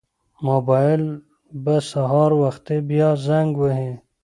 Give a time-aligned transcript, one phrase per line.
[0.47, 1.03] موبایل
[1.63, 3.91] به سهار وختي بیا زنګ وهي.